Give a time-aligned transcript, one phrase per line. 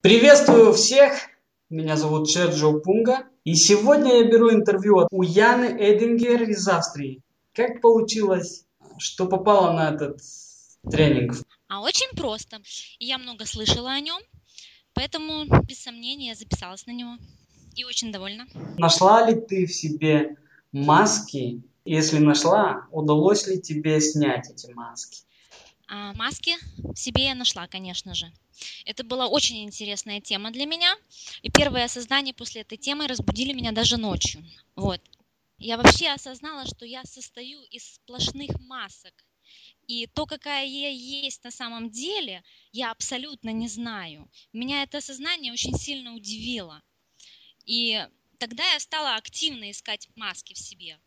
[0.00, 1.12] Приветствую всех!
[1.70, 3.26] Меня зовут Серджио Пунга.
[3.42, 7.20] И сегодня я беру интервью у Яны Эдингер из Австрии.
[7.52, 8.64] Как получилось,
[8.98, 10.20] что попала на этот
[10.88, 11.34] тренинг?
[11.66, 12.60] А очень просто.
[13.00, 14.22] Я много слышала о нем,
[14.94, 17.16] поэтому без сомнения я записалась на него.
[17.74, 18.46] И очень довольна.
[18.76, 20.36] Нашла ли ты в себе
[20.70, 21.60] маски?
[21.84, 25.24] Если нашла, удалось ли тебе снять эти маски?
[25.88, 26.54] А маски
[26.94, 28.30] себе я нашла, конечно же.
[28.84, 30.94] Это была очень интересная тема для меня.
[31.42, 34.44] И первое осознание после этой темы разбудили меня даже ночью.
[34.76, 35.00] Вот.
[35.58, 39.14] Я вообще осознала, что я состою из сплошных масок.
[39.86, 44.30] И то, какая я есть на самом деле, я абсолютно не знаю.
[44.52, 46.82] Меня это осознание очень сильно удивило.
[47.64, 48.06] И
[48.38, 50.98] тогда я стала активно искать маски в себе.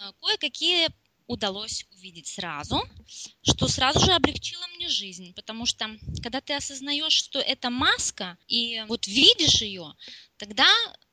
[0.00, 0.90] Э, кое-какие
[1.26, 2.82] удалось увидеть сразу,
[3.42, 5.86] что сразу же облегчило мне жизнь, потому что
[6.22, 9.94] когда ты осознаешь, что это маска, и вот видишь ее,
[10.36, 10.66] тогда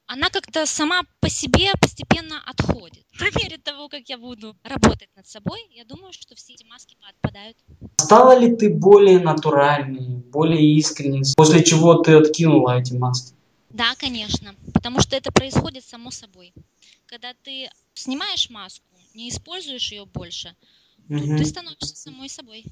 [0.05, 3.05] она как-то сама по себе постепенно отходит.
[3.19, 6.97] По мере того, как я буду работать над собой, я думаю, что все эти маски
[7.09, 7.57] отпадают.
[7.97, 13.33] Стала ли ты более натуральной, более искренней, после чего ты откинула эти маски?
[13.69, 16.53] Да, конечно, потому что это происходит само собой.
[17.07, 20.55] Когда ты снимаешь маску, не используешь ее больше,
[21.09, 21.37] угу.
[21.37, 22.65] ты становишься самой собой.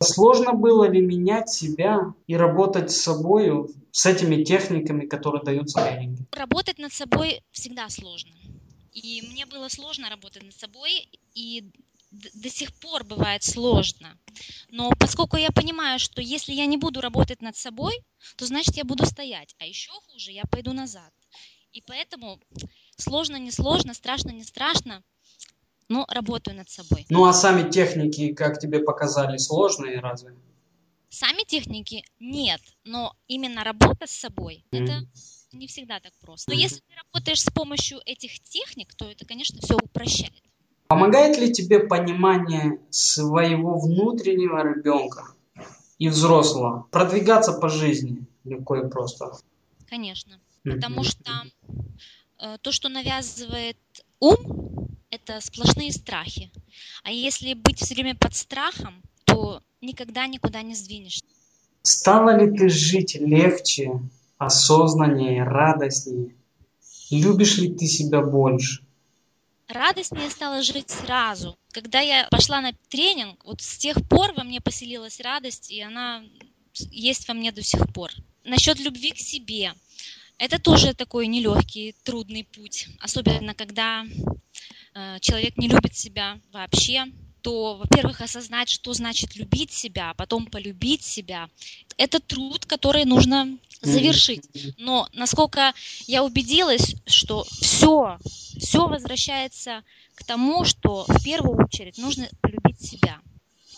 [0.00, 6.26] Сложно было ли менять себя и работать с собой, с этими техниками, которые даются тренинги?
[6.32, 8.32] Работать над собой всегда сложно.
[8.92, 11.72] И мне было сложно работать над собой, и
[12.10, 14.16] до сих пор бывает сложно.
[14.68, 18.00] Но поскольку я понимаю, что если я не буду работать над собой,
[18.36, 19.54] то значит я буду стоять.
[19.58, 21.12] А еще хуже, я пойду назад.
[21.72, 22.40] И поэтому
[22.96, 25.02] сложно, не сложно, страшно, не страшно,
[25.88, 27.06] но работаю над собой.
[27.10, 30.34] Ну а сами техники, как тебе показали, сложные разве?
[31.10, 34.82] Сами техники нет, но именно работа с собой, mm.
[34.82, 35.06] это
[35.52, 36.50] не всегда так просто.
[36.50, 36.60] Но mm.
[36.60, 40.42] если ты работаешь с помощью этих техник, то это, конечно, все упрощает.
[40.88, 45.34] Помогает ли тебе понимание своего внутреннего ребенка
[45.98, 49.32] и взрослого продвигаться по жизни легко и просто?
[49.88, 51.30] Конечно, потому что
[52.38, 53.78] э, то, что навязывает
[54.20, 54.63] ум,
[55.24, 56.50] это сплошные страхи.
[57.02, 61.24] А если быть все время под страхом, то никогда никуда не сдвинешься.
[61.82, 64.00] Стало ли ты жить легче,
[64.38, 66.34] осознаннее, радостнее?
[67.10, 68.82] Любишь ли ты себя больше?
[69.68, 71.56] Радость мне стала жить сразу.
[71.72, 76.22] Когда я пошла на тренинг, вот с тех пор во мне поселилась радость, и она
[76.90, 78.10] есть во мне до сих пор.
[78.44, 79.72] Насчет любви к себе.
[80.36, 82.88] Это тоже такой нелегкий, трудный путь.
[83.00, 84.04] Особенно, когда
[85.20, 87.04] человек не любит себя вообще,
[87.42, 91.48] то, во-первых, осознать, что значит любить себя, а потом полюбить себя,
[91.98, 94.48] это труд, который нужно завершить.
[94.78, 95.74] Но насколько
[96.06, 98.18] я убедилась, что все,
[98.58, 99.82] все возвращается
[100.14, 103.18] к тому, что в первую очередь нужно полюбить себя.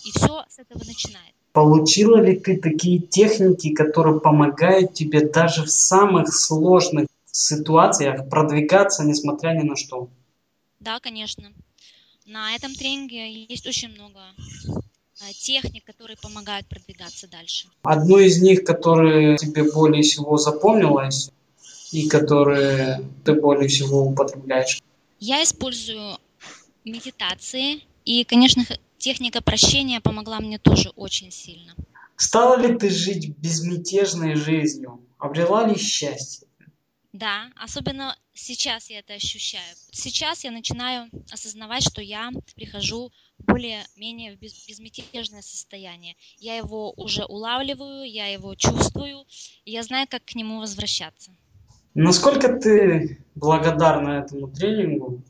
[0.05, 1.35] И все с этого начинает.
[1.53, 9.55] Получила ли ты такие техники, которые помогают тебе даже в самых сложных ситуациях продвигаться, несмотря
[9.55, 10.09] ни на что?
[10.81, 11.53] Да, конечно.
[12.25, 14.21] На этом тренинге есть очень много
[15.19, 17.69] Э, техник, которые помогают продвигаться дальше?
[17.83, 21.31] Одну из них, которая тебе более всего запомнилась
[21.91, 24.83] и которые ты более всего употребляешь?
[25.19, 26.19] Я использую
[26.85, 28.63] медитации, и, конечно,
[28.99, 31.75] техника прощения помогла мне тоже очень сильно.
[32.17, 35.01] Стала ли ты жить безмятежной жизнью?
[35.19, 36.46] Обрела ли счастье?
[37.17, 39.75] Да, особенно сейчас я это ощущаю.
[39.91, 46.15] Сейчас я начинаю осознавать, что я прихожу более-менее в безмятежное состояние.
[46.37, 49.25] Я его уже улавливаю, я его чувствую,
[49.65, 51.31] и я знаю, как к нему возвращаться.
[51.95, 55.23] Насколько ты благодарна этому тренингу?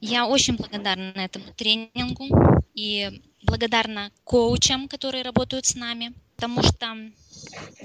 [0.00, 2.26] Я очень благодарна этому тренингу
[2.74, 6.96] и благодарна коучам, которые работают с нами, потому что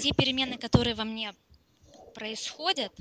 [0.02, 1.36] те перемены, которые во мне
[2.16, 2.92] происходят,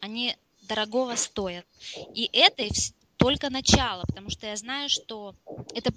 [0.00, 1.66] они дорогого стоят.
[2.14, 2.68] И это
[3.16, 5.34] только начало, потому что я знаю, что
[5.74, 5.92] это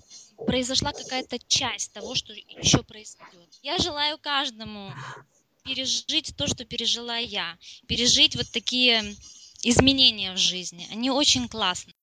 [0.45, 3.49] произошла какая-то часть того, что еще происходит.
[3.61, 4.91] Я желаю каждому
[5.63, 7.57] пережить то, что пережила я,
[7.87, 9.15] пережить вот такие
[9.63, 10.87] изменения в жизни.
[10.91, 11.95] Они очень классные.